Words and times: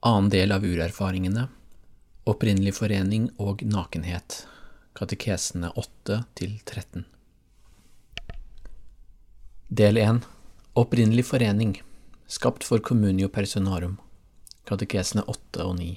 Annen 0.00 0.28
del 0.30 0.52
av 0.52 0.62
urerfaringene. 0.64 1.48
Opprinnelig 2.30 2.76
forening 2.76 3.24
og 3.42 3.64
nakenhet. 3.66 4.44
Katekesene 4.94 5.72
8–13 5.74 7.02
Del 9.66 9.98
1 9.98 10.20
Opprinnelig 10.78 11.26
forening. 11.26 11.80
Skapt 12.30 12.62
for 12.62 12.78
communio 12.78 13.26
personarum. 13.26 13.98
Katekesene 14.70 15.26
8 15.26 15.66
og 15.66 15.74
9 15.82 15.90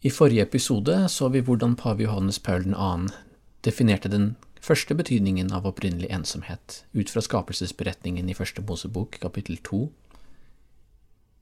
I 0.00 0.16
forrige 0.22 0.48
episode 0.48 0.96
så 1.12 1.28
vi 1.28 1.44
hvordan 1.44 1.76
pave 1.76 2.08
Johannes 2.08 2.40
Paul 2.40 2.64
2. 2.72 3.12
definerte 3.60 4.08
den 4.08 4.36
første 4.56 4.96
betydningen 4.96 5.52
av 5.52 5.68
opprinnelig 5.68 6.08
ensomhet 6.16 6.82
ut 6.96 7.10
fra 7.12 7.20
skapelsesberetningen 7.20 8.24
i 8.24 8.40
første 8.40 8.64
Mosebok 8.64 9.20
kapittel 9.20 9.60
2 9.60 9.86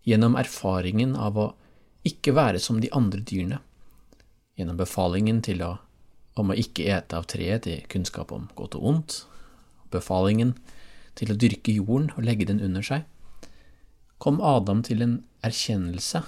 gjennom 0.07 0.37
erfaringen 0.39 1.17
av 1.19 1.39
å 1.39 1.47
ikke 2.07 2.35
være 2.37 2.61
som 2.63 2.79
de 2.81 2.91
andre 2.95 3.21
dyrene, 3.27 3.59
gjennom 4.57 4.79
befalingen 4.79 5.43
å, 5.67 5.73
om 6.37 6.53
å 6.53 6.59
ikke 6.59 6.87
ete 6.93 7.19
av 7.19 7.27
treet 7.27 7.65
til 7.67 7.83
kunnskap 7.91 8.33
om 8.33 8.49
godt 8.55 8.77
og 8.79 8.87
ondt, 8.93 9.19
befalingen 9.91 10.55
til 11.19 11.33
å 11.33 11.39
dyrke 11.39 11.75
jorden 11.75 12.11
og 12.15 12.27
legge 12.27 12.47
den 12.49 12.63
under 12.63 12.85
seg, 12.85 13.07
kom 14.23 14.41
Adam 14.41 14.83
til 14.87 15.03
en 15.03 15.17
erkjennelse 15.45 16.23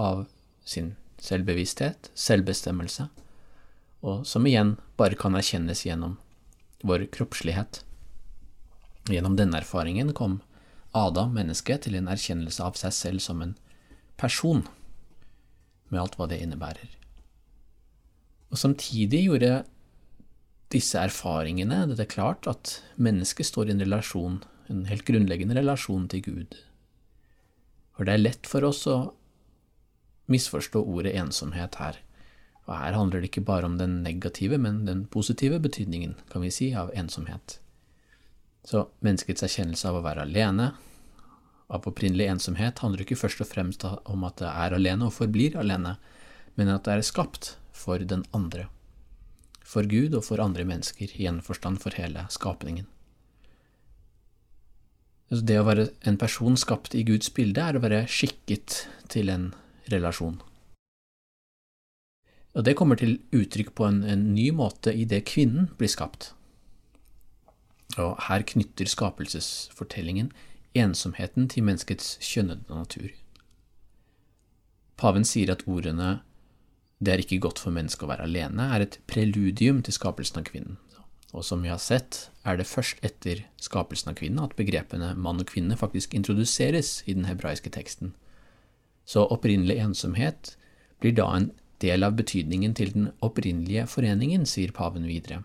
av 0.00 0.26
sin 0.64 0.94
selvbevissthet, 1.24 2.10
selvbestemmelse, 2.14 3.08
og 4.04 4.24
som 4.28 4.46
igjen 4.46 4.76
bare 5.00 5.16
kan 5.16 5.36
erkjennes 5.36 5.84
gjennom 5.86 6.18
vår 6.84 7.06
kroppslighet. 7.12 7.80
Gjennom 9.08 9.36
denne 9.36 9.60
erfaringen 9.60 10.12
kom 10.16 10.42
Adam, 10.94 11.32
mennesket, 11.34 11.84
til 11.84 11.98
en 11.98 12.08
erkjennelse 12.10 12.62
av 12.62 12.78
seg 12.78 12.94
selv 12.94 13.22
som 13.24 13.42
en 13.42 13.56
person, 14.20 14.62
med 15.90 16.00
alt 16.00 16.18
hva 16.18 16.28
det 16.30 16.40
innebærer. 16.42 16.92
Og 18.54 18.60
samtidig 18.60 19.24
gjorde 19.26 19.64
disse 20.74 20.98
erfaringene 20.98 21.84
det 21.90 21.98
er 22.02 22.10
klart 22.10 22.46
at 22.50 22.78
mennesket 22.94 23.50
står 23.50 23.68
i 23.68 23.74
en 23.74 23.82
relasjon, 23.82 24.38
en 24.70 24.86
helt 24.88 25.04
grunnleggende 25.06 25.58
relasjon 25.58 26.06
til 26.10 26.22
Gud. 26.24 26.56
For 27.94 28.06
det 28.06 28.14
er 28.14 28.24
lett 28.24 28.48
for 28.50 28.66
oss 28.66 28.84
å 28.90 28.98
misforstå 30.30 30.80
ordet 30.82 31.14
ensomhet 31.18 31.78
her. 31.82 31.98
Og 32.64 32.72
her 32.78 32.96
handler 32.96 33.20
det 33.20 33.28
ikke 33.28 33.44
bare 33.44 33.68
om 33.68 33.76
den 33.78 34.00
negative, 34.06 34.56
men 34.58 34.84
den 34.88 35.04
positive 35.10 35.60
betydningen, 35.60 36.16
kan 36.30 36.46
vi 36.46 36.54
si, 36.54 36.70
av 36.72 36.94
ensomhet. 36.96 37.58
Så 38.64 38.86
menneskets 39.04 39.44
erkjennelse 39.44 39.90
av 39.90 39.98
å 39.98 40.04
være 40.04 40.24
alene, 40.24 40.70
av 41.68 41.86
opprinnelig 41.88 42.28
ensomhet, 42.32 42.80
handler 42.84 43.04
ikke 43.04 43.18
først 43.18 43.42
og 43.44 43.50
fremst 43.50 43.84
om 43.84 44.24
at 44.28 44.38
det 44.40 44.48
er 44.50 44.76
alene 44.76 45.08
og 45.08 45.16
forblir 45.16 45.56
alene, 45.60 45.96
men 46.56 46.70
at 46.72 46.86
det 46.86 46.96
er 46.96 47.06
skapt 47.06 47.54
for 47.74 48.00
den 48.00 48.24
andre. 48.36 48.68
For 49.64 49.88
Gud 49.88 50.14
og 50.16 50.26
for 50.28 50.40
andre 50.44 50.64
mennesker, 50.68 51.12
i 51.16 51.28
en 51.28 51.42
forstand 51.44 51.80
for 51.82 51.96
hele 51.98 52.26
skapningen. 52.32 52.86
Det 55.34 55.56
å 55.58 55.66
være 55.66 55.88
en 56.06 56.18
person 56.20 56.56
skapt 56.60 56.94
i 56.94 57.02
Guds 57.06 57.32
bilde 57.34 57.62
er 57.62 57.76
å 57.76 57.82
være 57.82 58.04
skikket 58.06 58.84
til 59.10 59.32
en 59.32 59.48
relasjon. 59.90 60.36
Og 62.54 62.62
det 62.62 62.76
kommer 62.78 63.00
til 63.00 63.16
uttrykk 63.34 63.72
på 63.74 63.88
en, 63.88 64.04
en 64.06 64.28
ny 64.36 64.50
måte 64.54 64.92
i 64.94 65.08
det 65.10 65.24
kvinnen 65.26 65.72
blir 65.80 65.90
skapt. 65.90 66.30
Og 68.00 68.16
her 68.28 68.42
knytter 68.42 68.90
skapelsesfortellingen 68.90 70.32
ensomheten 70.74 71.48
til 71.48 71.66
menneskets 71.66 72.16
kjønnede 72.24 72.66
natur. 72.74 73.10
Paven 74.98 75.26
sier 75.26 75.52
at 75.54 75.66
ordene 75.70 76.20
det 77.04 77.12
er 77.12 77.20
ikke 77.20 77.42
godt 77.42 77.60
for 77.60 77.74
mennesket 77.74 78.06
å 78.06 78.08
være 78.08 78.24
alene, 78.24 78.70
er 78.72 78.84
et 78.84 78.98
preludium 79.10 79.82
til 79.84 79.96
skapelsen 79.96 80.40
av 80.40 80.46
kvinnen. 80.48 80.78
Og 81.34 81.42
som 81.44 81.64
vi 81.64 81.68
har 81.68 81.80
sett, 81.82 82.28
er 82.46 82.56
det 82.56 82.68
først 82.70 83.02
etter 83.04 83.42
skapelsen 83.60 84.12
av 84.12 84.18
kvinnen 84.20 84.44
at 84.44 84.54
begrepene 84.56 85.10
mann 85.18 85.42
og 85.42 85.50
kvinne 85.50 85.76
faktisk 85.76 86.14
introduseres 86.14 87.00
i 87.10 87.16
den 87.16 87.26
hebraiske 87.26 87.72
teksten. 87.74 88.14
Så 89.04 89.26
opprinnelig 89.26 89.80
ensomhet 89.82 90.54
blir 91.02 91.16
da 91.18 91.26
en 91.34 91.50
del 91.82 92.06
av 92.06 92.14
betydningen 92.16 92.76
til 92.78 92.94
den 92.94 93.10
opprinnelige 93.20 93.88
foreningen, 93.90 94.46
sier 94.48 94.72
paven 94.72 95.04
videre. 95.10 95.42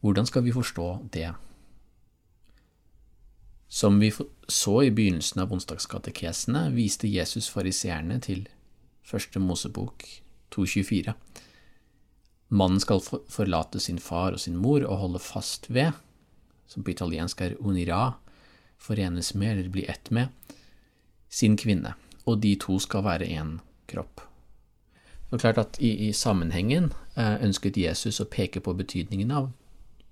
Hvordan 0.00 0.26
skal 0.26 0.44
vi 0.44 0.52
forstå 0.52 0.86
det? 1.12 1.32
Som 3.68 4.00
vi 4.00 4.12
så 4.48 4.82
i 4.82 4.90
begynnelsen 4.90 5.42
av 5.44 5.52
onsdagskatekesene, 5.52 6.70
viste 6.74 7.08
Jesus 7.08 7.50
fariseerne 7.52 8.16
til 8.24 8.46
første 9.06 9.38
Mosebok 9.38 10.06
2.24. 10.56 11.14
Mannen 12.50 12.80
skal 12.82 13.04
forlate 13.30 13.78
sin 13.80 14.00
far 14.02 14.34
og 14.34 14.40
sin 14.42 14.56
mor 14.58 14.82
og 14.82 14.98
holde 15.04 15.22
fast 15.22 15.68
ved, 15.70 15.92
som 16.66 16.82
på 16.82 16.90
italiensk 16.90 17.44
er 17.44 17.54
unira, 17.60 18.16
forenes 18.80 19.34
med 19.34 19.58
eller 19.58 19.70
bli 19.70 19.84
ett 19.86 20.10
med, 20.10 20.32
sin 21.28 21.56
kvinne, 21.56 21.94
og 22.26 22.40
de 22.42 22.56
to 22.58 22.80
skal 22.82 23.04
være 23.06 23.28
én 23.28 23.58
kropp. 23.86 24.24
Det 25.30 25.38
er 25.38 25.44
klart 25.44 25.62
at 25.62 25.78
i, 25.78 26.08
i 26.08 26.12
sammenhengen 26.12 26.90
eh, 27.14 27.36
ønsket 27.44 27.78
Jesus 27.78 28.18
å 28.18 28.26
peke 28.26 28.58
på 28.64 28.74
betydningen 28.74 29.30
av 29.30 29.52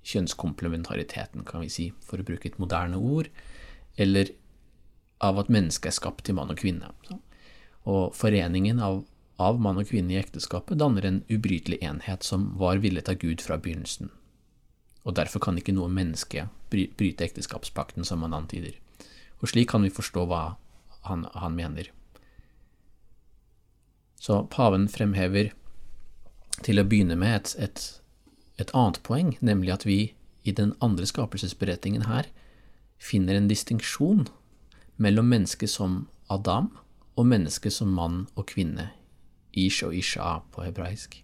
kjønnskomplementariteten, 0.09 1.45
kan 1.45 1.65
vi 1.65 1.71
si, 1.73 1.89
for 2.05 2.21
å 2.21 2.27
bruke 2.27 2.49
et 2.49 2.59
moderne 2.61 2.99
ord, 2.99 3.29
eller 4.01 4.33
av 5.25 5.41
at 5.43 5.51
mennesket 5.53 5.91
er 5.91 5.97
skapt 5.97 6.25
til 6.27 6.39
mann 6.39 6.53
og 6.53 6.61
kvinne. 6.61 6.93
Og 7.89 8.15
foreningen 8.17 8.81
av, 8.85 9.03
av 9.43 9.59
mann 9.63 9.81
og 9.81 9.91
kvinne 9.91 10.15
i 10.15 10.21
ekteskapet 10.21 10.79
danner 10.81 11.07
en 11.07 11.21
ubrytelig 11.29 11.81
enhet 11.85 12.27
som 12.27 12.53
var 12.61 12.81
villet 12.85 13.11
av 13.11 13.19
Gud 13.21 13.43
fra 13.45 13.59
begynnelsen. 13.61 14.13
Og 15.05 15.17
derfor 15.17 15.43
kan 15.43 15.59
ikke 15.59 15.75
noe 15.75 15.91
menneske 15.91 16.49
bryte 16.71 17.25
ekteskapspakten, 17.25 18.05
som 18.05 18.25
han 18.27 18.37
antyder. 18.37 18.77
Og 19.41 19.53
slik 19.53 19.71
kan 19.73 19.85
vi 19.87 19.95
forstå 19.95 20.27
hva 20.29 20.43
han, 21.09 21.25
han 21.35 21.57
mener. 21.57 21.91
Så 24.19 24.43
paven 24.51 24.89
fremhever 24.91 25.53
til 26.67 26.81
å 26.81 26.87
begynne 26.87 27.17
med 27.19 27.37
et, 27.37 27.55
et 27.69 27.83
et 28.59 28.73
annet 28.75 29.01
poeng, 29.07 29.37
nemlig 29.41 29.73
at 29.75 29.87
vi 29.87 30.15
i 30.43 30.53
den 30.55 30.75
andre 30.85 31.07
skapelsesberetningen 31.07 32.07
her 32.09 32.29
finner 32.99 33.39
en 33.39 33.49
distinksjon 33.51 34.27
mellom 34.99 35.29
mennesket 35.31 35.71
som 35.71 36.07
Adam 36.29 36.73
og 37.19 37.27
mennesket 37.31 37.75
som 37.75 37.93
mann 37.95 38.27
og 38.35 38.49
kvinne, 38.51 38.91
ish 39.53 39.85
og 39.87 39.95
isha 39.95 40.39
på 40.55 40.65
hebraisk. 40.67 41.21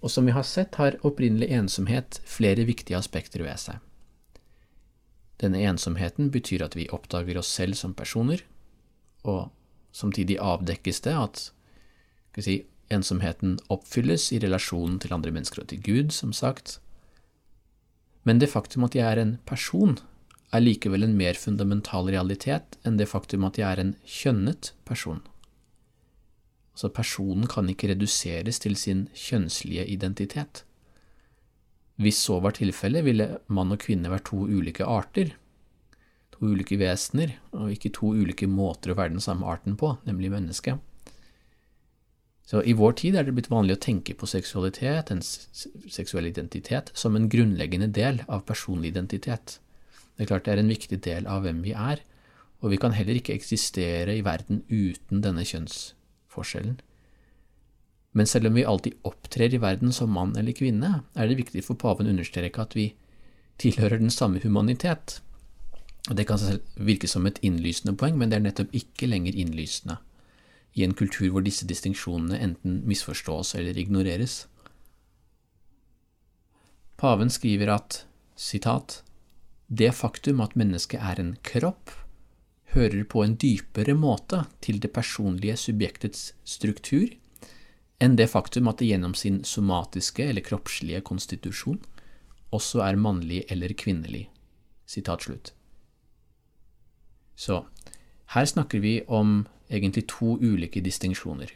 Og 0.00 0.10
som 0.10 0.26
vi 0.26 0.34
har 0.34 0.46
sett, 0.46 0.78
har 0.80 0.98
opprinnelig 1.06 1.50
ensomhet 1.52 2.20
flere 2.24 2.64
viktige 2.64 2.98
aspekter 2.98 3.44
ved 3.44 3.58
seg. 3.60 3.78
Denne 5.40 5.60
ensomheten 5.64 6.30
betyr 6.32 6.64
at 6.64 6.76
vi 6.76 6.88
oppdager 6.92 7.38
oss 7.40 7.50
selv 7.52 7.76
som 7.76 7.94
personer, 7.96 8.42
og 9.24 9.50
samtidig 9.92 10.38
avdekkes 10.40 11.02
det 11.04 11.16
at 11.16 11.42
si, 12.40 12.60
Ensomheten 12.90 13.58
oppfylles 13.70 14.30
i 14.34 14.40
relasjonen 14.42 14.98
til 15.02 15.14
andre 15.14 15.32
mennesker 15.34 15.62
og 15.62 15.70
til 15.70 15.82
Gud, 15.86 16.14
som 16.14 16.32
sagt. 16.34 16.78
Men 18.26 18.40
det 18.42 18.50
faktum 18.52 18.84
at 18.84 18.96
jeg 18.98 19.06
er 19.06 19.20
en 19.22 19.36
person, 19.46 19.98
er 20.50 20.64
likevel 20.64 21.06
en 21.06 21.14
mer 21.18 21.38
fundamental 21.38 22.10
realitet 22.10 22.78
enn 22.86 22.98
det 22.98 23.08
faktum 23.10 23.46
at 23.46 23.60
jeg 23.60 23.68
er 23.70 23.82
en 23.82 23.92
kjønnet 24.02 24.72
person. 24.88 25.22
Altså, 26.74 26.90
personen 26.96 27.46
kan 27.50 27.68
ikke 27.70 27.92
reduseres 27.92 28.58
til 28.62 28.74
sin 28.78 29.06
kjønnslige 29.14 29.86
identitet. 29.94 30.64
Hvis 32.00 32.18
så 32.24 32.38
var 32.40 32.56
tilfellet, 32.56 33.04
ville 33.04 33.26
mann 33.52 33.74
og 33.74 33.82
kvinne 33.82 34.10
vært 34.10 34.30
to 34.30 34.46
ulike 34.48 34.86
arter, 34.88 35.34
to 36.32 36.48
ulike 36.48 36.78
vesener, 36.80 37.36
og 37.52 37.74
ikke 37.74 37.92
to 37.92 38.14
ulike 38.16 38.48
måter 38.48 38.94
å 38.94 38.96
være 38.98 39.12
den 39.12 39.22
samme 39.22 39.46
arten 39.46 39.76
på, 39.76 39.98
nemlig 40.08 40.32
mennesket. 40.32 40.80
Så 42.50 42.64
I 42.66 42.72
vår 42.74 42.96
tid 42.98 43.14
er 43.14 43.22
det 43.22 43.36
blitt 43.36 43.50
vanlig 43.52 43.76
å 43.76 43.82
tenke 43.84 44.16
på 44.18 44.26
seksualitet, 44.26 45.12
en 45.12 45.20
seksuell 45.22 46.26
identitet, 46.32 46.90
som 46.98 47.14
en 47.14 47.28
grunnleggende 47.30 47.86
del 47.94 48.24
av 48.26 48.42
personlig 48.48 48.90
identitet. 48.90 49.60
Det 50.16 50.24
er 50.24 50.30
klart 50.32 50.48
det 50.48 50.56
er 50.56 50.62
en 50.64 50.72
viktig 50.72 50.98
del 51.04 51.28
av 51.30 51.44
hvem 51.44 51.60
vi 51.62 51.76
er, 51.78 52.02
og 52.58 52.74
vi 52.74 52.80
kan 52.82 52.96
heller 52.96 53.20
ikke 53.20 53.36
eksistere 53.36 54.18
i 54.18 54.24
verden 54.26 54.64
uten 54.66 55.22
denne 55.22 55.46
kjønnsforskjellen. 55.46 56.80
Men 58.18 58.26
selv 58.26 58.50
om 58.50 58.58
vi 58.58 58.66
alltid 58.66 58.98
opptrer 59.06 59.54
i 59.54 59.62
verden 59.62 59.94
som 59.94 60.10
mann 60.10 60.34
eller 60.34 60.56
kvinne, 60.58 61.04
er 61.14 61.30
det 61.30 61.38
viktig 61.38 61.62
for 61.62 61.78
paven 61.78 62.10
å 62.10 62.16
understreke 62.16 62.66
at 62.66 62.74
vi 62.74 62.90
tilhører 63.62 64.02
den 64.02 64.10
samme 64.10 64.42
humanitet. 64.42 65.20
Det 66.10 66.26
kan 66.26 66.42
virke 66.74 67.06
som 67.06 67.30
et 67.30 67.38
innlysende 67.46 67.94
poeng, 67.94 68.18
men 68.18 68.34
det 68.34 68.40
er 68.40 68.48
nettopp 68.50 68.74
ikke 68.74 69.06
lenger 69.06 69.38
innlysende 69.38 70.00
i 70.74 70.84
en 70.86 70.94
kultur 70.94 71.30
hvor 71.32 71.44
disse 71.44 71.66
distinksjonene 71.66 72.38
enten 72.38 72.80
misforstås 72.88 73.54
eller 73.58 73.78
ignoreres. 73.78 74.44
Paven 77.00 77.32
skriver 77.32 77.72
at 77.74 78.04
citat, 78.36 79.00
det 79.66 79.94
faktum 79.96 80.42
at 80.44 80.56
mennesket 80.58 81.00
er 81.00 81.20
en 81.22 81.34
kropp, 81.46 81.90
hører 82.74 83.02
på 83.04 83.24
en 83.24 83.36
dypere 83.40 83.96
måte 83.98 84.44
til 84.62 84.78
det 84.82 84.92
personlige 84.94 85.56
subjektets 85.58 86.30
struktur 86.46 87.08
enn 88.00 88.14
det 88.16 88.30
faktum 88.32 88.68
at 88.70 88.78
det 88.80 88.90
gjennom 88.92 89.14
sin 89.18 89.42
somatiske 89.44 90.24
eller 90.24 90.44
kroppslige 90.46 91.02
konstitusjon 91.04 91.80
også 92.54 92.82
er 92.84 92.98
mannlig 92.98 93.42
eller 93.52 93.74
kvinnelig. 93.78 94.28
Sitat 94.86 95.26
slutt. 95.26 95.52
Så 97.36 97.62
her 98.34 98.46
snakker 98.46 98.82
vi 98.82 99.00
om 99.06 99.44
egentlig 99.70 100.08
to 100.10 100.36
ulike 100.42 100.82
distinksjoner. 100.84 101.52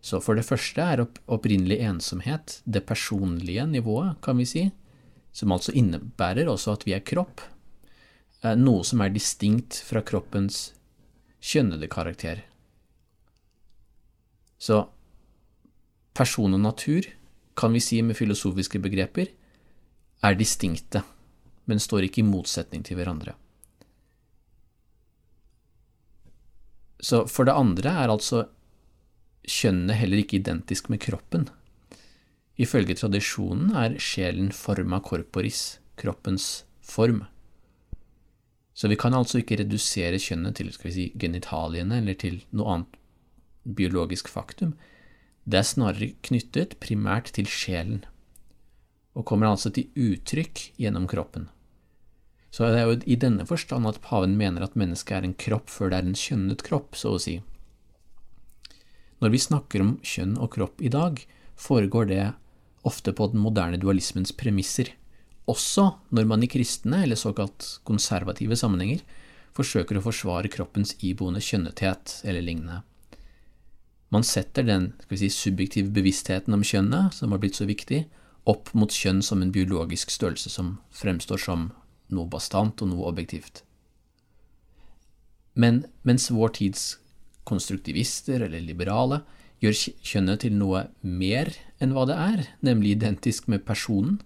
Så 0.00 0.20
for 0.24 0.38
det 0.38 0.46
første 0.48 0.80
er 0.80 1.02
opprinnelig 1.28 1.80
ensomhet 1.84 2.60
det 2.64 2.86
personlige 2.88 3.66
nivået, 3.68 4.16
kan 4.24 4.38
vi 4.40 4.46
si, 4.48 4.70
som 5.32 5.52
altså 5.52 5.74
innebærer 5.76 6.48
også 6.48 6.78
at 6.78 6.86
vi 6.86 6.94
er 6.96 7.04
kropp, 7.04 7.42
noe 8.56 8.84
som 8.86 9.02
er 9.04 9.12
distinkt 9.12 9.82
fra 9.84 10.00
kroppens 10.00 10.70
kjønnede 11.44 11.90
karakter. 11.92 12.40
Så 14.60 14.86
person 16.16 16.56
og 16.56 16.60
natur, 16.60 17.04
kan 17.56 17.72
vi 17.72 17.80
si 17.84 18.00
med 18.00 18.16
filosofiske 18.16 18.80
begreper, 18.80 19.28
er 20.24 20.36
distinkte, 20.36 21.02
men 21.68 21.80
står 21.80 22.08
ikke 22.08 22.22
i 22.22 22.28
motsetning 22.28 22.84
til 22.84 22.96
hverandre. 22.96 23.36
Så 27.00 27.24
for 27.30 27.48
det 27.48 27.56
andre 27.56 27.92
er 28.04 28.12
altså 28.12 28.44
kjønnet 29.48 29.98
heller 29.98 30.20
ikke 30.22 30.38
identisk 30.40 30.90
med 30.92 31.00
kroppen. 31.02 31.48
Ifølge 32.60 32.96
tradisjonen 33.00 33.72
er 33.76 33.96
sjelen 34.02 34.50
forma 34.52 35.00
corporis, 35.00 35.78
kroppens 35.96 36.66
form. 36.84 37.24
Så 38.76 38.88
vi 38.88 38.98
kan 39.00 39.16
altså 39.16 39.40
ikke 39.40 39.58
redusere 39.60 40.20
kjønnet 40.20 40.56
til 40.60 40.70
si, 40.72 41.10
genitaliene 41.16 42.00
eller 42.00 42.16
til 42.20 42.42
noe 42.52 42.74
annet 42.74 42.98
biologisk 43.76 44.28
faktum. 44.28 44.74
Det 45.44 45.60
er 45.60 45.68
snarere 45.68 46.12
knyttet 46.24 46.78
primært 46.80 47.32
til 47.36 47.48
sjelen, 47.48 48.04
og 49.16 49.26
kommer 49.28 49.50
altså 49.50 49.72
til 49.72 49.88
uttrykk 49.96 50.70
gjennom 50.80 51.08
kroppen. 51.10 51.48
Så 52.50 52.66
det 52.66 52.80
er 52.80 52.88
jo 52.88 52.98
i 53.06 53.18
denne 53.20 53.46
forstand 53.46 53.86
at 53.86 54.00
paven 54.02 54.34
mener 54.38 54.64
at 54.66 54.76
mennesket 54.78 55.16
er 55.16 55.26
en 55.26 55.36
kropp 55.38 55.70
før 55.70 55.92
det 55.92 56.00
er 56.00 56.08
en 56.08 56.18
kjønnet 56.18 56.64
kropp, 56.66 56.98
så 56.98 57.14
å 57.14 57.22
si. 57.22 57.38
Når 59.20 59.34
vi 59.34 59.42
snakker 59.42 59.84
om 59.84 59.96
kjønn 60.02 60.36
og 60.40 60.50
kropp 60.56 60.82
i 60.82 60.90
dag, 60.90 61.20
foregår 61.60 62.08
det 62.10 62.24
ofte 62.88 63.12
på 63.12 63.28
den 63.30 63.42
moderne 63.44 63.78
dualismens 63.78 64.32
premisser, 64.32 64.94
også 65.50 65.86
når 66.14 66.28
man 66.30 66.44
i 66.44 66.50
kristne 66.50 67.02
eller 67.04 67.18
såkalt 67.18 67.66
konservative 67.86 68.56
sammenhenger 68.56 69.02
forsøker 69.56 69.98
å 69.98 70.04
forsvare 70.04 70.50
kroppens 70.52 70.94
iboende 71.04 71.42
kjønnethet 71.42 72.20
eller 72.24 72.44
lignende. 72.44 72.80
Man 74.10 74.24
setter 74.26 74.66
den 74.66 74.92
si, 75.14 75.28
subjektive 75.30 75.92
bevisstheten 75.94 76.54
om 76.54 76.64
kjønnet, 76.66 77.14
som 77.14 77.34
har 77.34 77.42
blitt 77.42 77.58
så 77.58 77.66
viktig, 77.68 78.04
opp 78.48 78.72
mot 78.74 78.90
kjønn 78.90 79.20
som 79.22 79.42
en 79.42 79.52
biologisk 79.54 80.10
størrelse 80.10 80.50
som 80.50 80.78
fremstår 80.96 81.42
som 81.42 81.68
noe 82.14 82.28
bastant 82.30 82.82
og 82.82 82.92
noe 82.92 83.08
objektivt. 83.10 83.62
Men 85.54 85.84
mens 86.06 86.30
vår 86.30 86.54
tids 86.60 86.84
konstruktivister 87.48 88.44
eller 88.46 88.62
liberale 88.62 89.22
gjør 89.60 89.76
kjønnet 90.06 90.44
til 90.44 90.54
noe 90.56 90.86
mer 91.02 91.50
enn 91.82 91.92
hva 91.96 92.06
det 92.08 92.16
er, 92.16 92.44
nemlig 92.64 92.96
identisk 92.96 93.48
med 93.52 93.66
personen, 93.66 94.20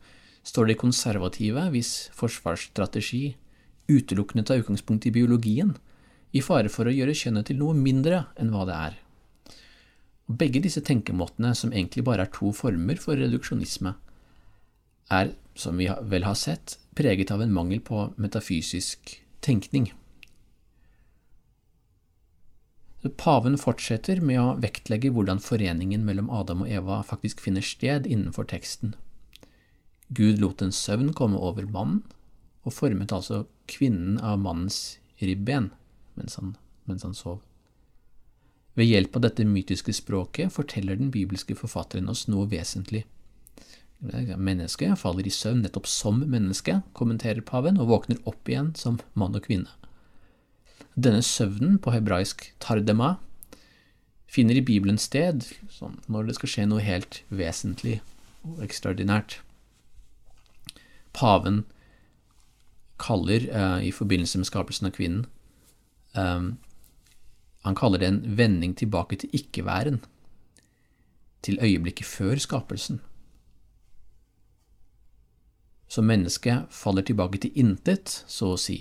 står 0.45 0.69
de 0.69 0.77
konservative, 0.79 1.63
hvis 1.73 2.11
forsvarsstrategi 2.15 3.35
utelukkende 3.89 4.45
tar 4.47 4.61
utgangspunkt 4.61 5.07
i 5.09 5.15
biologien, 5.15 5.75
i 6.35 6.43
fare 6.45 6.71
for 6.73 6.89
å 6.89 6.93
gjøre 6.95 7.17
kjønnet 7.17 7.49
til 7.49 7.61
noe 7.61 7.75
mindre 7.79 8.25
enn 8.41 8.53
hva 8.53 8.67
det 8.69 8.77
er. 8.77 9.01
Begge 10.25 10.63
disse 10.65 10.83
tenkemåtene, 10.85 11.53
som 11.55 11.73
egentlig 11.73 12.05
bare 12.07 12.25
er 12.27 12.33
to 12.33 12.51
former 12.57 12.99
for 13.01 13.19
reduksjonisme, 13.21 13.95
er, 15.13 15.35
som 15.55 15.77
vi 15.79 15.89
vel 16.11 16.25
har 16.25 16.39
sett, 16.39 16.79
preget 16.95 17.31
av 17.35 17.43
en 17.43 17.53
mangel 17.53 17.81
på 17.85 18.09
metafysisk 18.17 19.19
tenkning. 19.45 19.93
Paven 23.17 23.59
fortsetter 23.61 24.23
med 24.25 24.41
å 24.41 24.55
vektlegge 24.57 25.11
hvordan 25.13 25.43
foreningen 25.45 26.07
mellom 26.07 26.31
Adam 26.33 26.63
og 26.65 26.71
Eva 26.73 27.03
faktisk 27.05 27.43
finner 27.45 27.65
sted 27.65 28.07
innenfor 28.09 28.49
teksten. 28.49 28.95
Gud 30.09 30.41
lot 30.41 30.63
en 30.65 30.73
søvn 30.73 31.13
komme 31.17 31.37
over 31.37 31.67
mannen, 31.69 32.03
og 32.65 32.73
formet 32.73 33.13
altså 33.13 33.45
kvinnen 33.69 34.17
av 34.25 34.39
mannens 34.41 34.97
ribben 35.21 35.71
mens 36.17 36.39
han, 36.41 36.55
mens 36.89 37.05
han 37.05 37.17
sov. 37.17 37.43
Ved 38.75 38.89
hjelp 38.89 39.17
av 39.19 39.27
dette 39.27 39.45
mytiske 39.47 39.93
språket 39.95 40.53
forteller 40.55 40.97
den 40.99 41.13
bibelske 41.15 41.55
forfatteren 41.59 42.09
oss 42.11 42.25
noe 42.31 42.49
vesentlig. 42.51 43.05
Mennesket 44.03 44.99
faller 45.01 45.27
i 45.27 45.33
søvn 45.33 45.63
nettopp 45.65 45.87
som 45.89 46.21
menneske, 46.29 46.81
kommenterer 46.93 47.45
paven, 47.47 47.79
og 47.81 47.89
våkner 47.89 48.21
opp 48.29 48.49
igjen 48.51 48.75
som 48.77 48.99
mann 49.15 49.37
og 49.37 49.47
kvinne. 49.47 49.71
Denne 50.95 51.23
søvnen, 51.27 51.79
på 51.79 51.95
hebraisk 51.95 52.53
tardema, 52.63 53.17
finner 54.31 54.59
i 54.59 54.65
Bibelen 54.67 54.99
sted 54.99 55.47
sånn, 55.73 55.97
når 56.11 56.29
det 56.29 56.37
skal 56.39 56.53
skje 56.53 56.67
noe 56.71 56.85
helt 56.85 57.23
vesentlig 57.31 58.01
og 58.45 58.61
ekstraordinært. 58.67 59.39
Paven 61.15 61.63
kaller, 63.01 63.49
uh, 63.51 63.81
i 63.83 63.93
forbindelse 63.95 64.39
med 64.41 64.51
skapelsen 64.51 64.91
av 64.91 64.95
kvinnen, 64.97 65.27
um, 66.19 66.55
han 67.65 67.79
kaller 67.79 68.03
det 68.03 68.11
en 68.11 68.23
vending 68.37 68.75
tilbake 68.77 69.19
til 69.23 69.33
ikke-væren, 69.35 70.03
til 71.45 71.59
øyeblikket 71.63 72.07
før 72.09 72.41
skapelsen. 72.41 73.01
Så 75.95 76.03
mennesket 76.03 76.73
faller 76.75 77.05
tilbake 77.07 77.39
til 77.39 77.55
intet, 77.55 78.25
så 78.27 78.49
å 78.55 78.59
si, 78.59 78.81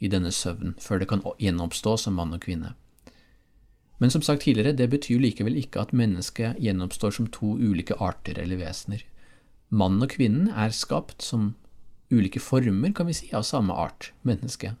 i 0.00 0.08
denne 0.08 0.30
søvnen, 0.32 0.78
før 0.80 1.02
det 1.02 1.08
kan 1.10 1.20
gjenoppstå 1.36 1.92
som 2.00 2.16
mann 2.16 2.32
og 2.32 2.40
kvinne. 2.46 2.70
Men 4.00 4.14
som 4.14 4.24
sagt 4.24 4.46
tidligere, 4.46 4.72
det 4.78 4.86
betyr 4.88 5.20
likevel 5.20 5.58
ikke 5.60 5.82
at 5.82 5.92
mennesket 5.92 6.56
gjenoppstår 6.64 7.12
som 7.18 7.28
to 7.34 7.58
ulike 7.60 7.98
arter 8.00 8.40
eller 8.40 8.62
vesener. 8.62 9.02
Mannen 9.68 10.06
og 10.06 10.14
kvinnen 10.14 10.48
er 10.48 10.72
skapt 10.72 11.20
som 11.26 11.50
ulike 12.08 12.40
former, 12.40 12.94
kan 12.96 13.10
vi 13.10 13.18
si, 13.18 13.28
av 13.36 13.44
samme 13.44 13.76
art, 13.76 14.14
menneske. 14.24 14.72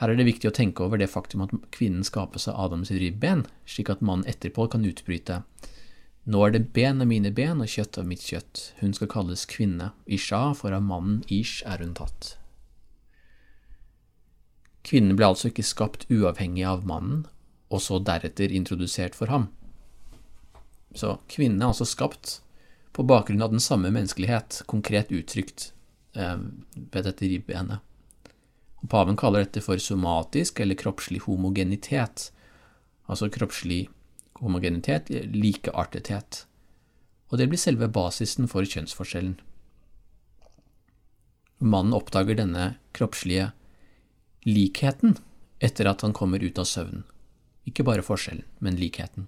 Her 0.00 0.14
er 0.14 0.16
det 0.16 0.30
viktig 0.30 0.48
å 0.48 0.54
tenke 0.54 0.86
over 0.86 0.96
det 0.96 1.10
faktum 1.12 1.44
at 1.44 1.52
kvinnen 1.76 2.06
skapes 2.08 2.48
av 2.48 2.56
Adams 2.70 2.94
ribben, 2.94 3.44
slik 3.68 3.92
at 3.92 4.00
mannen 4.00 4.30
etterpå 4.30 4.70
kan 4.72 4.88
utbryte 4.88 5.42
nå 6.28 6.42
er 6.44 6.52
det 6.52 6.66
ben 6.76 7.00
av 7.00 7.08
mine 7.08 7.30
ben 7.32 7.62
og 7.64 7.70
kjøtt 7.72 7.96
av 8.00 8.08
mitt 8.08 8.26
kjøtt. 8.28 8.72
Hun 8.82 8.92
skal 8.92 9.08
kalles 9.08 9.46
kvinne, 9.48 9.92
Isha, 10.04 10.52
for 10.58 10.76
av 10.76 10.84
mannen 10.84 11.22
Ish 11.32 11.62
er 11.64 11.80
hun 11.80 11.94
tatt. 11.96 12.34
Kvinnen 14.84 15.16
ble 15.16 15.30
altså 15.30 15.48
ikke 15.48 15.64
skapt 15.64 16.04
uavhengig 16.12 16.66
av 16.68 16.84
mannen, 16.88 17.24
og 17.72 17.80
så 17.84 17.96
deretter 18.04 18.52
introdusert 18.52 19.16
for 19.16 19.32
ham. 19.32 19.48
Så 20.96 21.16
kvinnen 21.32 21.62
er 21.62 21.72
altså 21.72 21.88
skapt 21.88 22.38
på 22.96 23.04
bakgrunn 23.08 23.44
av 23.44 23.52
den 23.52 23.64
samme 23.64 23.88
menneskelighet, 23.94 24.62
konkret 24.68 25.12
uttrykt 25.14 25.70
eh, 26.16 26.40
ved 26.92 27.08
dette 27.08 27.28
ribbenet. 27.28 27.80
Paven 28.88 29.16
kaller 29.18 29.46
dette 29.46 29.64
for 29.64 29.80
somatisk 29.80 30.60
eller 30.60 30.76
kroppslig 30.78 31.24
homogenitet, 31.24 32.30
altså 33.08 33.32
kroppslig 33.32 33.86
homogenitet, 33.86 33.97
likeartethet, 34.40 36.44
og 37.28 37.38
det 37.38 37.48
blir 37.50 37.60
selve 37.60 37.88
basisen 37.88 38.48
for 38.48 38.64
kjønnsforskjellen. 38.64 39.38
Mannen 41.58 41.96
oppdager 41.96 42.38
denne 42.38 42.76
kroppslige 42.94 43.50
likheten 44.46 45.18
etter 45.58 45.90
at 45.90 46.06
han 46.06 46.14
kommer 46.14 46.38
ut 46.38 46.58
av 46.58 46.68
søvnen, 46.70 47.02
ikke 47.66 47.84
bare 47.84 48.06
forskjellen, 48.06 48.46
men 48.62 48.78
likheten. 48.78 49.26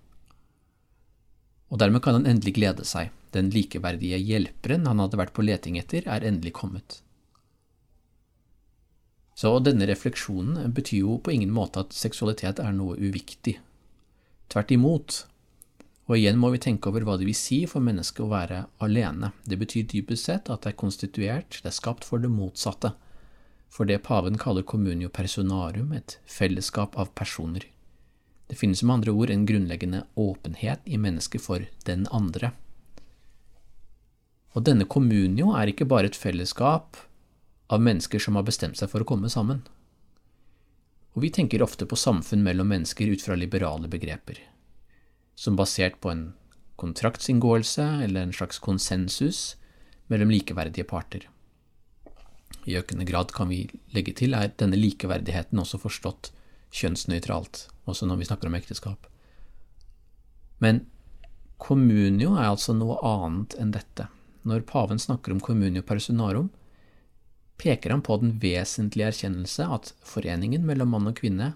Og 1.70 1.78
dermed 1.78 2.02
kan 2.02 2.18
han 2.18 2.26
endelig 2.26 2.56
glede 2.56 2.84
seg, 2.86 3.12
den 3.34 3.50
likeverdige 3.54 4.18
hjelperen 4.18 4.88
han 4.90 5.02
hadde 5.02 5.18
vært 5.18 5.34
på 5.36 5.44
leting 5.46 5.78
etter, 5.78 6.06
er 6.06 6.26
endelig 6.26 6.52
kommet. 6.58 7.00
Så 9.38 9.54
denne 9.64 9.86
refleksjonen 9.88 10.72
betyr 10.74 11.04
jo 11.04 11.18
på 11.22 11.32
ingen 11.32 11.52
måte 11.54 11.84
at 11.84 11.94
seksualitet 11.96 12.58
er 12.60 12.74
noe 12.76 12.98
uviktig. 12.98 13.56
Tvert 14.50 14.72
imot. 14.74 15.24
Og 16.10 16.16
igjen 16.18 16.38
må 16.42 16.48
vi 16.50 16.58
tenke 16.58 16.90
over 16.90 17.04
hva 17.06 17.14
det 17.20 17.28
vil 17.28 17.38
si 17.38 17.60
for 17.70 17.84
mennesket 17.86 18.24
å 18.24 18.32
være 18.32 18.64
alene. 18.82 19.30
Det 19.46 19.60
betyr 19.60 19.86
dypest 19.92 20.26
sett 20.26 20.50
at 20.50 20.64
det 20.64 20.72
er 20.72 20.80
konstituert, 20.80 21.60
det 21.62 21.70
er 21.70 21.76
skapt 21.76 22.06
for 22.06 22.18
det 22.18 22.32
motsatte, 22.34 22.96
for 23.70 23.86
det 23.86 24.00
paven 24.02 24.38
kaller 24.40 24.66
communio 24.66 25.08
personarum, 25.14 25.92
et 25.94 26.18
fellesskap 26.26 26.98
av 26.98 27.12
personer. 27.14 27.68
Det 28.50 28.58
finnes 28.58 28.82
med 28.82 28.96
andre 28.96 29.14
ord 29.14 29.30
en 29.30 29.46
grunnleggende 29.46 30.02
åpenhet 30.18 30.82
i 30.90 30.98
mennesket 30.98 31.44
for 31.44 31.62
den 31.86 32.08
andre. 32.10 32.50
Og 34.58 34.66
denne 34.66 34.88
communio 34.90 35.52
er 35.54 35.70
ikke 35.70 35.86
bare 35.86 36.10
et 36.10 36.18
fellesskap 36.18 36.98
av 37.70 37.78
mennesker 37.86 38.18
som 38.18 38.34
har 38.34 38.48
bestemt 38.48 38.80
seg 38.80 38.90
for 38.90 39.04
å 39.04 39.06
komme 39.06 39.30
sammen. 39.30 39.62
Og 41.14 41.24
vi 41.24 41.30
tenker 41.34 41.62
ofte 41.62 41.86
på 41.90 41.98
samfunn 41.98 42.44
mellom 42.46 42.70
mennesker 42.70 43.10
ut 43.10 43.22
fra 43.22 43.34
liberale 43.38 43.88
begreper, 43.90 44.38
som 45.34 45.56
basert 45.58 45.98
på 46.00 46.12
en 46.12 46.28
kontraktsinngåelse 46.80 47.86
eller 48.04 48.22
en 48.22 48.32
slags 48.32 48.58
konsensus 48.58 49.56
mellom 50.06 50.30
likeverdige 50.30 50.86
parter. 50.88 51.26
I 52.64 52.76
økende 52.78 53.04
grad 53.08 53.32
kan 53.32 53.48
vi 53.50 53.64
legge 53.94 54.14
til 54.16 54.34
er 54.36 54.52
denne 54.60 54.78
likeverdigheten 54.78 55.58
også 55.58 55.80
forstått 55.82 56.30
kjønnsnøytralt, 56.76 57.66
også 57.90 58.06
når 58.06 58.20
vi 58.20 58.28
snakker 58.28 58.50
om 58.50 58.56
ekteskap. 58.58 59.06
Men 60.60 60.84
communio 61.58 62.36
er 62.36 62.50
altså 62.50 62.74
noe 62.76 62.98
annet 63.06 63.56
enn 63.60 63.74
dette. 63.74 64.06
Når 64.46 64.64
paven 64.68 65.00
snakker 65.00 65.34
om 65.34 65.42
communio 65.42 65.82
personarum, 65.84 66.50
peker 67.60 67.92
han 67.94 68.02
på 68.04 68.16
den 68.22 68.36
vesentlige 68.42 69.10
erkjennelse 69.12 69.66
at 69.76 69.92
foreningen 70.06 70.64
mellom 70.66 70.94
mann 70.94 71.10
og 71.10 71.18
kvinne, 71.20 71.52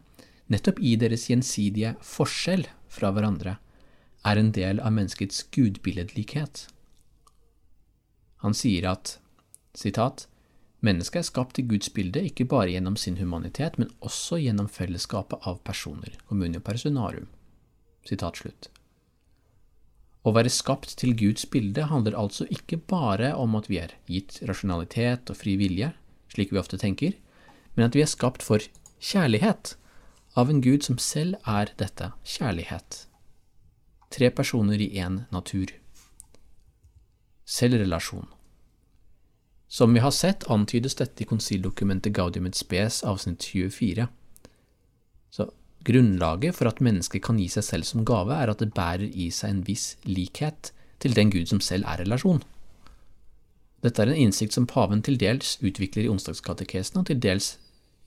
nettopp 0.53 0.81
i 0.85 0.95
deres 1.01 1.27
gjensidige 1.31 1.95
forskjell 2.05 2.67
fra 2.93 3.11
hverandre, 3.15 3.57
er 4.25 4.41
en 4.41 4.53
del 4.57 4.81
av 4.81 4.93
menneskets 4.97 5.47
gudbilledlikhet. 5.53 6.67
Han 8.45 8.57
sier 8.57 8.89
at 8.93 9.19
sitat, 9.77 10.29
Mennesket 10.85 11.23
er 11.23 11.25
skapt 11.25 11.59
i 11.59 11.63
Guds 11.65 11.89
bilde, 11.97 12.21
ikke 12.29 12.45
bare 12.45 12.75
gjennom 12.75 12.97
sin 13.01 13.17
humanitet, 13.17 13.79
men 13.81 13.89
også 14.05 14.37
gjennom 14.43 14.67
fellesskapet 14.69 15.47
av 15.49 15.63
personer, 15.65 16.13
communio 16.29 16.61
personarum. 16.61 17.31
Sitat 18.05 18.43
slutt. 18.43 18.69
Å 20.25 20.33
være 20.33 20.53
skapt 20.53 20.95
til 21.01 21.13
Guds 21.21 21.45
bilde 21.53 21.85
handler 21.91 22.17
altså 22.17 22.47
ikke 22.49 22.79
bare 22.81 23.35
om 23.37 23.57
at 23.59 23.69
vi 23.69 23.77
er 23.83 23.93
gitt 24.09 24.39
rasjonalitet 24.49 25.29
og 25.29 25.37
fri 25.37 25.59
vilje, 25.61 25.91
slik 26.33 26.53
vi 26.55 26.61
ofte 26.61 26.81
tenker, 26.81 27.13
men 27.77 27.91
at 27.91 27.97
vi 27.97 28.05
er 28.05 28.09
skapt 28.09 28.45
for 28.45 28.65
kjærlighet, 29.05 29.77
av 30.35 30.51
en 30.51 30.63
Gud 30.65 30.83
som 30.83 30.97
selv 30.99 31.37
er 31.47 31.71
dette, 31.79 32.11
kjærlighet. 32.27 33.05
Tre 34.11 34.31
personer 34.35 34.81
i 34.81 34.89
én 34.99 35.21
natur. 35.31 35.71
Selvrelasjon. 37.45 38.27
Som 39.69 39.95
vi 39.95 40.03
har 40.03 40.15
sett, 40.15 40.47
antydes 40.51 40.97
dette 40.99 41.23
i 41.23 41.29
konsildokumentet 41.29 42.15
Gaudium 42.15 42.49
et 42.49 42.59
spes, 42.59 43.03
avsnitt 43.05 43.45
24. 43.47 44.09
Så 45.35 45.49
grunnlaget 45.85 46.57
for 46.57 46.71
at 46.71 46.81
mennesket 46.85 47.23
kan 47.25 47.39
gi 47.39 47.49
seg 47.53 47.67
selv 47.67 47.89
som 47.89 48.05
gave, 48.09 48.35
er 48.35 48.51
at 48.51 48.63
det 48.63 48.75
bærer 48.77 49.07
i 49.07 49.31
seg 49.35 49.51
en 49.51 49.63
viss 49.67 49.95
likhet 50.09 50.73
til 51.03 51.15
den 51.17 51.33
Gud 51.33 51.51
som 51.51 51.61
selv 51.61 51.87
er 51.91 52.01
relasjon. 52.05 52.43
Dette 53.85 54.01
er 54.01 54.13
en 54.13 54.23
innsikt 54.27 54.57
som 54.57 54.67
paven 54.67 55.03
til 55.05 55.19
dels 55.21 55.59
utvikler 55.61 56.07
i 56.07 56.11
onsdagskatekesen, 56.13 57.03
og 57.03 57.11
til 57.11 57.21
dels 57.21 57.55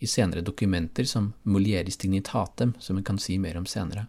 i 0.01 0.09
senere 0.09 0.41
dokumenter 0.45 1.05
som 1.09 1.31
Molieris 1.45 1.99
dignitatem, 2.01 2.73
som 2.79 2.97
vi 2.97 3.05
kan 3.05 3.19
si 3.21 3.37
mer 3.41 3.57
om 3.57 3.65
senere. 3.69 4.07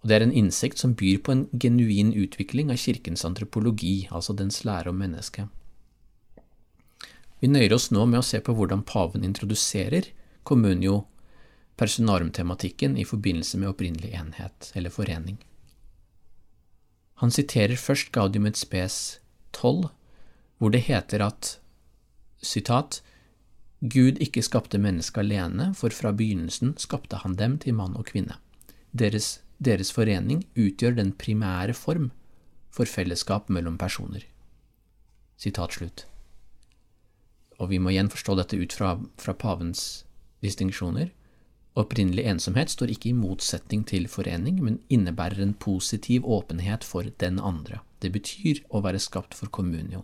Og 0.00 0.08
Det 0.08 0.16
er 0.16 0.24
en 0.24 0.32
innsikt 0.32 0.78
som 0.78 0.94
byr 0.94 1.18
på 1.18 1.32
en 1.32 1.46
genuin 1.52 2.14
utvikling 2.14 2.70
av 2.70 2.78
kirkens 2.78 3.24
antropologi, 3.24 4.08
altså 4.10 4.32
dens 4.32 4.64
lære 4.64 4.88
om 4.88 4.96
mennesket. 4.96 5.48
Vi 7.40 7.48
nøyer 7.48 7.74
oss 7.74 7.90
nå 7.90 8.06
med 8.06 8.20
å 8.20 8.26
se 8.26 8.40
på 8.40 8.54
hvordan 8.54 8.82
paven 8.86 9.24
introduserer 9.24 10.10
communio 10.44 11.04
personarum-tematikken 11.78 12.96
i 12.98 13.06
forbindelse 13.06 13.58
med 13.60 13.70
opprinnelig 13.70 14.12
enhet, 14.18 14.72
eller 14.74 14.92
forening. 14.94 15.38
Han 17.22 17.32
siterer 17.34 17.78
først 17.80 18.12
Gaudium 18.14 18.46
et 18.46 18.58
spes 18.58 19.18
12, 19.52 19.88
hvor 20.58 20.74
det 20.74 20.84
heter 20.86 21.24
at 21.26 21.56
citat, 22.42 23.00
Gud 23.80 24.18
ikke 24.22 24.42
skapte 24.42 24.78
mennesket 24.82 25.22
alene, 25.22 25.70
for 25.78 25.94
fra 25.94 26.12
begynnelsen 26.12 26.74
skapte 26.82 27.22
han 27.22 27.38
dem 27.38 27.58
til 27.62 27.78
mann 27.78 27.94
og 27.98 28.10
kvinne. 28.10 28.40
Deres, 28.90 29.38
deres 29.62 29.94
forening 29.94 30.44
utgjør 30.58 30.98
den 30.98 31.14
primære 31.14 31.78
form 31.78 32.10
for 32.74 32.90
fellesskap 32.90 33.50
mellom 33.50 33.78
personer. 33.78 34.26
Sitat 35.38 35.78
slutt 35.78 36.08
og 37.58 37.72
vi 37.72 37.80
må 37.82 37.92
igjen 37.92 38.10
forstå 38.10 38.36
dette 38.38 38.58
ut 38.58 38.74
fra, 38.74 38.94
fra 39.18 39.34
pavens 39.34 40.04
distinksjoner. 40.44 41.10
Opprinnelig 41.78 42.24
ensomhet 42.26 42.72
står 42.72 42.90
ikke 42.90 43.12
i 43.12 43.16
motsetning 43.16 43.84
til 43.86 44.08
forening, 44.10 44.58
men 44.64 44.80
innebærer 44.90 45.44
en 45.44 45.54
positiv 45.54 46.26
åpenhet 46.26 46.82
for 46.84 47.06
den 47.22 47.38
andre. 47.38 47.82
Det 48.02 48.10
betyr 48.14 48.64
å 48.74 48.82
være 48.82 48.98
skapt 49.02 49.36
for 49.38 49.50
communio. 49.54 50.02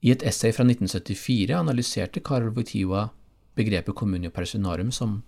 I 0.00 0.12
et 0.14 0.22
essay 0.22 0.54
fra 0.54 0.64
1974 0.64 1.52
analyserte 1.56 2.22
Karol 2.24 2.54
Wojtyła 2.56 3.08
begrepet 3.56 3.96
communio 3.96 4.30
personarum 4.30 4.92
som 4.92 5.22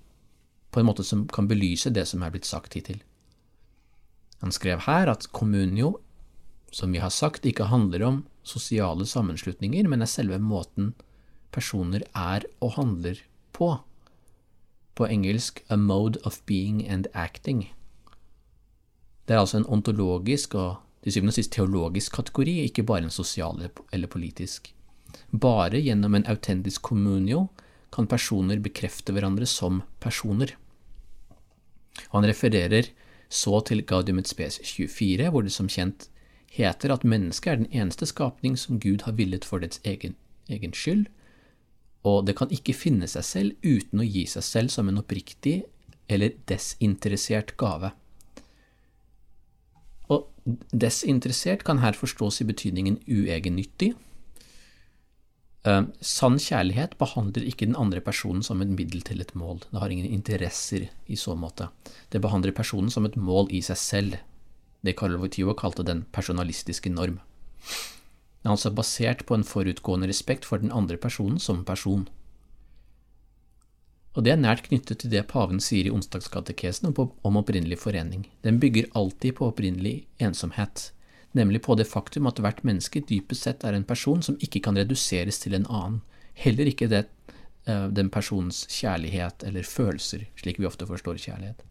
på 0.71 0.81
en 0.81 0.87
måte 0.87 1.05
som 1.05 1.27
kan 1.29 1.49
belyse 1.49 1.91
det 1.91 2.05
som 2.09 2.23
er 2.23 2.33
blitt 2.33 2.49
sagt 2.49 2.77
hittil. 2.77 3.01
Han 4.41 4.53
skrev 4.55 4.85
her 4.87 5.09
at 5.11 5.27
communio, 5.35 5.97
som 6.71 6.93
vi 6.93 7.01
har 7.03 7.11
sagt, 7.11 7.49
ikke 7.49 7.73
handler 7.73 8.05
om 8.07 8.23
sosiale 8.47 9.07
sammenslutninger, 9.09 9.89
men 9.89 10.05
er 10.05 10.11
selve 10.11 10.39
måten 10.39 10.93
personer 11.53 12.05
er 12.15 12.47
og 12.61 12.77
handler 12.77 13.23
på. 13.53 13.77
På 14.95 15.07
engelsk 15.07 15.63
a 15.69 15.77
mode 15.77 16.19
of 16.25 16.41
being 16.47 16.83
and 16.89 17.07
acting. 17.15 17.69
Det 19.29 19.35
er 19.35 19.41
altså 19.41 19.61
en 19.61 19.69
ontologisk 19.69 20.55
og 20.55 20.77
til 21.03 21.15
syvende 21.15 21.31
og 21.31 21.39
sist 21.39 21.53
teologisk 21.55 22.13
kategori, 22.17 22.59
ikke 22.67 22.83
bare 22.83 23.07
en 23.07 23.15
sosial 23.15 23.63
eller 23.93 24.11
politisk. 24.11 24.73
Bare 25.41 25.81
gjennom 25.81 26.15
en 26.15 26.27
autentisk 26.27 26.83
communio 26.83 27.49
kan 27.93 28.07
personer 28.07 28.61
bekrefte 28.61 29.13
hverandre 29.13 29.47
som 29.47 29.83
personer. 30.01 30.55
Han 32.13 32.27
refererer 32.29 32.91
så 33.29 33.61
til 33.61 33.85
Gaudium 33.85 34.19
et 34.19 34.29
spes 34.29 34.61
24, 34.65 35.31
hvor 35.31 35.45
det 35.45 35.53
som 35.53 35.69
kjent 35.69 36.09
heter 36.53 36.93
at 36.93 37.05
mennesket 37.05 37.53
er 37.53 37.61
den 37.63 37.73
eneste 37.73 38.07
skapning 38.09 38.57
som 38.59 38.81
Gud 38.81 39.05
har 39.05 39.17
villet 39.19 39.45
for 39.45 39.61
dets 39.65 39.81
egen, 39.85 40.17
egen 40.49 40.73
skyld, 40.73 41.07
og 42.07 42.27
det 42.29 42.37
kan 42.39 42.51
ikke 42.55 42.77
finne 42.77 43.09
seg 43.11 43.27
selv 43.27 43.67
uten 43.67 44.03
å 44.03 44.07
gi 44.07 44.25
seg 44.31 44.45
selv 44.47 44.75
som 44.75 44.91
en 44.91 45.01
oppriktig 45.01 45.63
eller 46.09 46.37
desinteressert 46.49 47.57
gave. 47.61 47.91
Og 50.09 50.29
desinteressert 50.73 51.65
kan 51.67 51.83
her 51.83 51.99
forstås 51.99 52.41
i 52.43 52.49
betydningen 52.49 53.01
uegennyttig. 53.09 53.93
Uh, 55.67 55.91
sann 56.01 56.39
kjærlighet 56.41 56.95
behandler 57.01 57.45
ikke 57.45 57.67
den 57.67 57.77
andre 57.77 58.01
personen 58.01 58.45
som 58.47 58.63
et 58.63 58.71
middel 58.73 59.03
til 59.05 59.21
et 59.21 59.35
mål. 59.37 59.61
Det 59.69 59.83
har 59.83 59.93
ingen 59.93 60.09
interesser 60.09 60.87
i 61.11 61.19
så 61.19 61.35
måte. 61.37 61.69
Det 62.09 62.23
behandler 62.25 62.57
personen 62.57 62.95
som 62.95 63.05
et 63.05 63.19
mål 63.21 63.51
i 63.53 63.61
seg 63.67 63.81
selv, 63.83 64.19
det 64.87 64.95
Karl 64.97 65.19
Wojtyła 65.19 65.57
kalte 65.59 65.83
den 65.85 66.05
personalistiske 66.15 66.89
norm. 66.95 67.19
Den 68.43 68.51
er 68.51 68.55
altså 68.55 68.71
basert 68.71 69.25
på 69.27 69.35
en 69.35 69.45
forutgående 69.45 70.09
respekt 70.09 70.47
for 70.47 70.63
den 70.63 70.73
andre 70.73 70.97
personen 70.97 71.39
som 71.43 71.65
person. 71.65 72.07
Og 74.19 74.25
det 74.27 74.33
er 74.33 74.41
nært 74.41 74.65
knyttet 74.67 74.99
til 75.03 75.13
det 75.13 75.27
paven 75.31 75.61
sier 75.63 75.87
i 75.87 75.93
onsdagskatekesen 75.95 76.91
om 76.91 77.37
opprinnelig 77.39 77.79
forening. 77.79 78.25
Den 78.43 78.59
bygger 78.59 78.89
alltid 78.99 79.37
på 79.39 79.51
opprinnelig 79.53 80.09
ensomhet, 80.19 80.93
nemlig 81.39 81.63
på 81.63 81.77
det 81.79 81.87
faktum 81.87 82.27
at 82.27 82.41
hvert 82.43 82.65
menneske 82.67 83.05
dypest 83.07 83.47
sett 83.47 83.67
er 83.67 83.77
en 83.77 83.87
person 83.87 84.25
som 84.25 84.39
ikke 84.43 84.63
kan 84.65 84.79
reduseres 84.79 85.39
til 85.39 85.55
en 85.55 85.69
annen, 85.71 86.01
heller 86.35 86.67
ikke 86.67 86.89
det, 86.91 87.05
eh, 87.67 87.87
den 87.95 88.11
personens 88.11 88.65
kjærlighet 88.71 89.45
eller 89.47 89.63
følelser, 89.63 90.27
slik 90.35 90.59
vi 90.59 90.67
ofte 90.67 90.87
forstår 90.87 91.19
kjærlighet. 91.23 91.63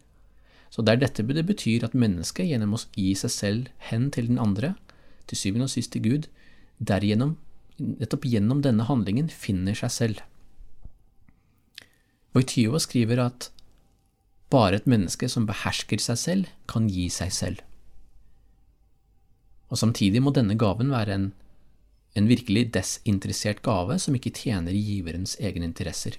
Så 0.69 0.83
der 0.83 0.95
dette 0.95 1.23
det 1.23 1.45
betyr 1.47 1.83
at 1.83 1.95
mennesket 1.95 2.47
gjennom 2.47 2.75
å 2.75 2.83
gi 2.95 3.13
seg 3.15 3.31
selv 3.31 3.67
hen 3.89 4.11
til 4.11 4.27
den 4.27 4.39
andre, 4.39 4.75
til 5.27 5.37
syvende 5.37 5.67
og 5.67 5.69
sist 5.73 5.91
til 5.91 6.03
Gud, 6.03 6.27
derigjennom, 6.77 7.35
nettopp 7.77 8.25
gjennom 8.25 8.61
denne 8.65 8.87
handlingen 8.89 9.29
finner 9.29 9.77
seg 9.77 9.93
selv. 9.93 10.23
Wojtyva 12.35 12.79
skriver 12.81 13.21
at 13.23 13.49
bare 14.53 14.79
et 14.79 14.87
menneske 14.87 15.27
som 15.29 15.47
behersker 15.47 15.99
seg 16.01 16.21
selv, 16.21 16.53
kan 16.69 16.87
gi 16.89 17.09
seg 17.11 17.33
selv. 17.33 17.63
Og 19.67 19.81
samtidig 19.81 20.21
må 20.23 20.31
denne 20.31 20.55
gaven 20.55 20.93
være 20.93 21.15
en 21.17 21.27
en 22.17 22.27
virkelig 22.29 22.71
desinteressert 22.73 23.61
gave 23.65 23.99
som 24.01 24.15
ikke 24.17 24.33
tjener 24.33 24.73
giverens 24.73 25.35
egne 25.37 25.67
interesser. 25.69 26.17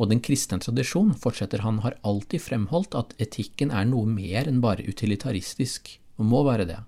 Og 0.00 0.08
den 0.08 0.22
kristne 0.24 0.56
tradisjon, 0.62 1.12
fortsetter 1.12 1.60
han, 1.60 1.82
har 1.84 1.98
alltid 2.06 2.40
fremholdt 2.40 2.96
at 2.96 3.12
etikken 3.20 3.74
er 3.76 3.84
noe 3.90 4.08
mer 4.08 4.48
enn 4.48 4.62
bare 4.64 4.86
utilitaristisk, 4.88 5.92
og 6.16 6.30
må 6.30 6.40
være 6.46 6.68
det. 6.70 6.78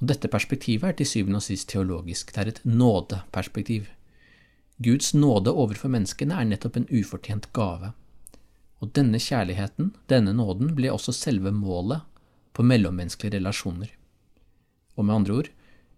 Og 0.00 0.08
dette 0.10 0.28
perspektivet 0.28 0.90
er 0.90 0.96
til 0.98 1.08
syvende 1.08 1.40
og 1.40 1.46
sist 1.46 1.68
teologisk, 1.72 2.34
det 2.34 2.42
er 2.42 2.50
et 2.52 2.64
nådeperspektiv. 2.64 3.86
Guds 4.82 5.14
nåde 5.14 5.52
overfor 5.52 5.88
menneskene 5.88 6.36
er 6.36 6.48
nettopp 6.50 6.76
en 6.76 6.90
ufortjent 6.92 7.48
gave. 7.56 7.94
Og 8.84 8.92
denne 8.92 9.16
kjærligheten, 9.16 9.94
denne 10.12 10.34
nåden, 10.36 10.74
ble 10.76 10.90
også 10.92 11.14
selve 11.16 11.52
målet 11.52 12.04
på 12.52 12.64
mellommenneskelige 12.64 13.38
relasjoner. 13.38 13.88
Og 14.96 15.04
med 15.04 15.14
andre 15.14 15.38
ord, 15.38 15.48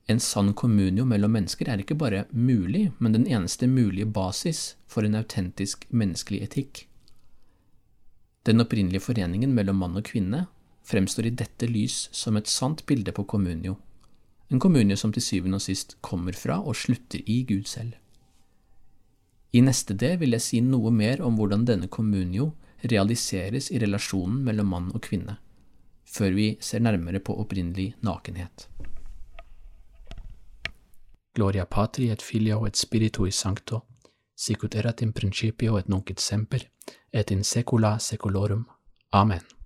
en 0.08 0.20
sann 0.22 0.52
kommunio 0.54 1.04
mellom 1.04 1.34
mennesker 1.34 1.68
er 1.68 1.82
ikke 1.82 1.98
bare 1.98 2.24
mulig, 2.30 2.92
men 2.98 3.12
den 3.12 3.26
eneste 3.26 3.66
mulige 3.66 4.06
basis 4.06 4.76
for 4.86 5.04
en 5.04 5.18
autentisk 5.18 5.84
menneskelig 5.90 6.40
etikk. 6.46 6.84
Den 8.46 8.62
opprinnelige 8.62 9.04
foreningen 9.04 9.52
mellom 9.52 9.82
mann 9.82 9.98
og 9.98 10.06
kvinne 10.08 10.46
fremstår 10.88 11.28
i 11.28 11.34
dette 11.36 11.68
lys 11.68 12.06
som 12.16 12.38
et 12.38 12.48
sant 12.48 12.86
bilde 12.88 13.12
på 13.12 13.26
kommunio, 13.28 13.76
en 14.48 14.60
kommune 14.60 14.96
som 14.96 15.12
til 15.12 15.22
syvende 15.22 15.58
og 15.60 15.64
sist 15.64 15.96
kommer 16.00 16.36
fra 16.36 16.60
og 16.62 16.76
slutter 16.76 17.20
i 17.26 17.42
Gud 17.48 17.66
selv. 17.68 17.92
I 19.52 19.60
neste 19.64 19.96
del 19.96 20.18
vil 20.20 20.36
jeg 20.36 20.44
si 20.44 20.60
noe 20.60 20.92
mer 20.92 21.22
om 21.24 21.36
hvordan 21.36 21.66
denne 21.68 21.88
kommunio 21.88 22.52
realiseres 22.84 23.70
i 23.72 23.80
relasjonen 23.80 24.42
mellom 24.44 24.68
mann 24.72 24.90
og 24.94 25.02
kvinne, 25.08 25.38
før 26.04 26.36
vi 26.36 26.48
ser 26.60 26.84
nærmere 26.84 27.20
på 27.20 27.36
opprinnelig 27.40 27.94
nakenhet. 28.04 28.68
Gloria 31.34 31.64
patri 31.64 32.08
et 32.10 32.22
filio 32.22 32.64
et 32.66 32.76
spiritui 32.76 33.30
sancto, 33.30 33.82
sicut 34.36 34.74
erat 34.74 35.02
in 35.02 35.12
principio 35.12 35.76
et 35.78 35.88
nunc 35.88 36.10
et 36.10 36.20
semper, 36.20 36.64
et 37.12 37.30
in 37.30 37.44
secula 37.44 37.98
secolorum. 37.98 38.66
Amen. 39.12 39.57